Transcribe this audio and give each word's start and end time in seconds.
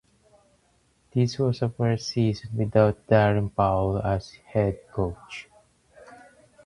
This 1.13 1.37
was 1.37 1.59
the 1.59 1.69
first 1.69 2.07
season 2.07 2.57
without 2.57 3.05
Darren 3.05 3.53
Powell 3.55 3.99
as 3.99 4.31
head 4.31 4.79
coach. 4.91 5.47